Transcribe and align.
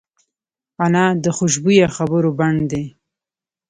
انا 0.85 1.05
د 1.23 1.25
خوشبویه 1.37 1.87
خبرو 1.97 2.29
بڼ 2.39 2.55
دی 2.71 2.83